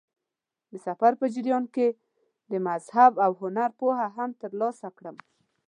د 0.71 0.73
سفر 0.87 1.11
په 1.21 1.25
جریان 1.33 1.63
کې 1.75 1.87
د 2.51 2.53
مذهب 2.67 3.11
او 3.25 3.31
هنر 3.41 3.69
پوهه 3.79 4.07
هم 4.17 4.29
ترلاسه 4.41 4.87
کړم. 4.97 5.17